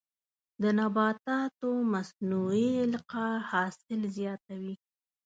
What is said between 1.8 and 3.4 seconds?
مصنوعي القاح